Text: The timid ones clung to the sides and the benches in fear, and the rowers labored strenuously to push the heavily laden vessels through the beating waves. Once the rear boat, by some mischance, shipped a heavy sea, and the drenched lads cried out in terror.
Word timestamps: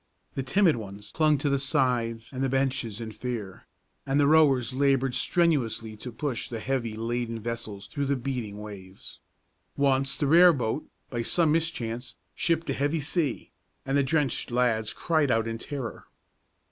The 0.33 0.41
timid 0.41 0.77
ones 0.77 1.11
clung 1.11 1.37
to 1.37 1.47
the 1.47 1.59
sides 1.59 2.33
and 2.33 2.41
the 2.43 2.49
benches 2.49 2.99
in 2.99 3.11
fear, 3.11 3.67
and 4.03 4.19
the 4.19 4.25
rowers 4.25 4.73
labored 4.73 5.13
strenuously 5.13 5.95
to 5.97 6.11
push 6.11 6.49
the 6.49 6.59
heavily 6.59 6.95
laden 6.95 7.39
vessels 7.39 7.85
through 7.85 8.07
the 8.07 8.15
beating 8.15 8.57
waves. 8.57 9.19
Once 9.77 10.17
the 10.17 10.25
rear 10.25 10.53
boat, 10.53 10.87
by 11.11 11.21
some 11.21 11.51
mischance, 11.51 12.15
shipped 12.33 12.67
a 12.71 12.73
heavy 12.73 12.99
sea, 12.99 13.51
and 13.85 13.95
the 13.95 14.01
drenched 14.01 14.49
lads 14.49 14.91
cried 14.91 15.29
out 15.29 15.47
in 15.47 15.59
terror. 15.59 16.07